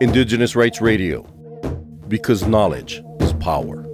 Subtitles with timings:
[0.00, 1.22] Indigenous Rights Radio,
[2.08, 3.86] because knowledge is power.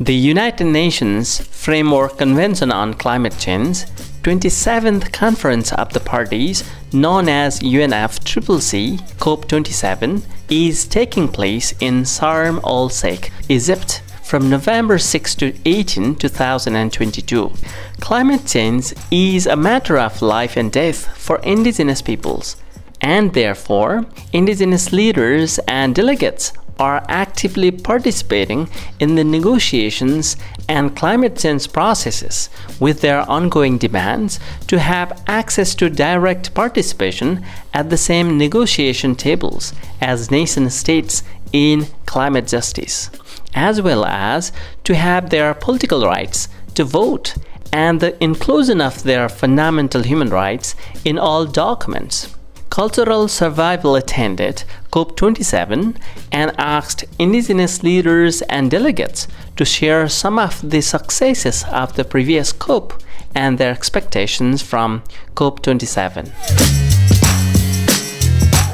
[0.00, 3.84] The United Nations Framework Convention on Climate Change,
[4.22, 12.88] 27th Conference of the Parties, known as UNFCCC COP27, is taking place in Sharm el
[12.88, 17.52] Sheikh, Egypt, from November 6 to 18, 2022.
[18.00, 22.56] Climate change is a matter of life and death for indigenous peoples,
[23.00, 30.36] and therefore, indigenous leaders and delegates are actively participating in the negotiations
[30.68, 32.48] and climate change processes
[32.80, 39.72] with their ongoing demands to have access to direct participation at the same negotiation tables
[40.00, 43.10] as nation states in climate justice,
[43.54, 47.34] as well as to have their political rights to vote
[47.72, 52.33] and the inclusion of their fundamental human rights in all documents.
[52.70, 55.96] Cultural Survival attended COP27
[56.32, 62.52] and asked indigenous leaders and delegates to share some of the successes of the previous
[62.52, 63.02] COP
[63.34, 65.02] and their expectations from
[65.34, 66.93] COP27.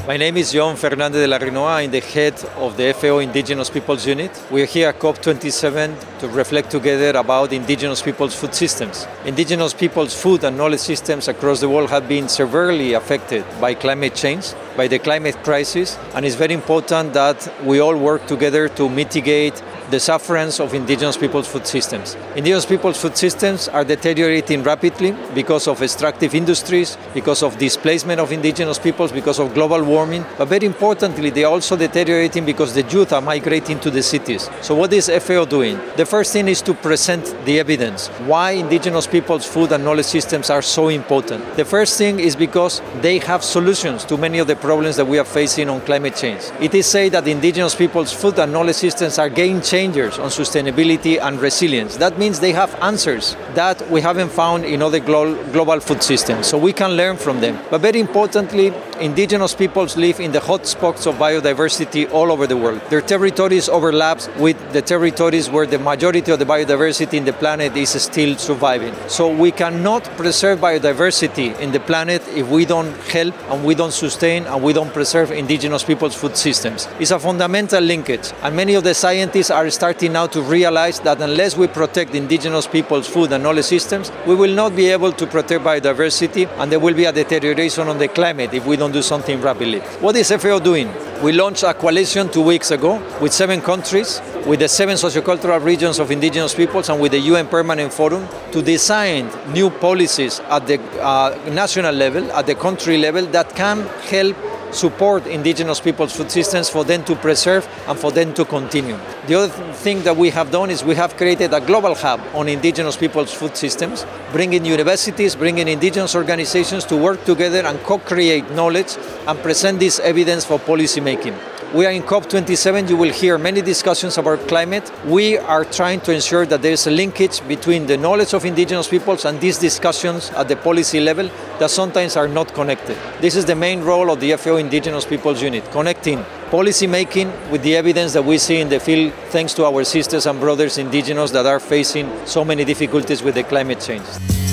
[0.07, 1.75] My name is Yon Fernandez de Larrinoa.
[1.75, 4.31] I'm the head of the FAO Indigenous Peoples Unit.
[4.49, 9.05] We're here at COP27 to reflect together about indigenous peoples' food systems.
[9.25, 14.15] Indigenous peoples' food and knowledge systems across the world have been severely affected by climate
[14.15, 18.89] change, by the climate crisis, and it's very important that we all work together to
[18.89, 22.15] mitigate the sufferance of indigenous people's food systems.
[22.35, 28.31] Indigenous people's food systems are deteriorating rapidly because of extractive industries, because of displacement of
[28.31, 32.83] indigenous peoples, because of global warming, but very importantly, they are also deteriorating because the
[32.83, 34.49] youth are migrating to the cities.
[34.61, 35.77] So, what is FAO doing?
[35.97, 40.49] The first thing is to present the evidence why indigenous people's food and knowledge systems
[40.49, 41.57] are so important.
[41.57, 45.19] The first thing is because they have solutions to many of the problems that we
[45.19, 46.43] are facing on climate change.
[46.61, 51.19] It is said that indigenous people's food and knowledge systems are game changers on sustainability
[51.19, 51.97] and resilience.
[51.97, 56.47] That means they have answers that we haven't found in other glo- global food systems.
[56.47, 57.59] So we can learn from them.
[57.69, 62.79] But very importantly, indigenous peoples live in the hotspots of biodiversity all over the world.
[62.89, 67.75] Their territories overlap with the territories where the majority of the biodiversity in the planet
[67.75, 68.93] is still surviving.
[69.07, 73.91] So we cannot preserve biodiversity in the planet if we don't help and we don't
[73.91, 76.87] sustain and we don't preserve indigenous people's food systems.
[76.99, 81.21] It's a fundamental linkage, and many of the scientists are starting now to realize that
[81.21, 85.25] unless we protect indigenous people's food and knowledge systems, we will not be able to
[85.25, 89.01] protect biodiversity, and there will be a deterioration on the climate if we don't do
[89.01, 89.79] something rapidly.
[89.99, 90.89] What is FAO doing?
[91.21, 95.99] We launched a coalition two weeks ago with seven countries, with the seven sociocultural regions
[95.99, 100.79] of indigenous peoples, and with the UN Permanent Forum to design new policies at the
[100.99, 104.35] uh, national level, at the country level, that can help
[104.73, 108.97] support indigenous people's food systems for them to preserve and for them to continue.
[109.27, 112.47] The other thing that we have done is we have created a global hub on
[112.47, 118.97] indigenous people's food systems, bringing universities, bringing indigenous organizations to work together and co-create knowledge
[119.27, 121.35] and present this evidence for policy making.
[121.73, 122.89] We are in COP27.
[122.89, 124.91] You will hear many discussions about climate.
[125.05, 128.89] We are trying to ensure that there is a linkage between the knowledge of indigenous
[128.89, 131.29] peoples and these discussions at the policy level
[131.59, 132.97] that sometimes are not connected.
[133.21, 137.63] This is the main role of the FAO Indigenous Peoples Unit, connecting policy making with
[137.63, 141.31] the evidence that we see in the field thanks to our sisters and brothers indigenous
[141.31, 144.50] that are facing so many difficulties with the climate change.